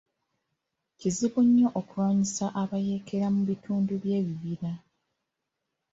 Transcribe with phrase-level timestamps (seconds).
[0.99, 4.71] Kizibu nnyo okulwanisa bayeekera mu bitundu by'ebibira.